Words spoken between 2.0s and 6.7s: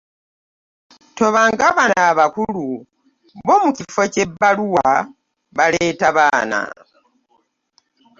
bakulu bo mu kifo ky'ebbaluwa baaleeta baana.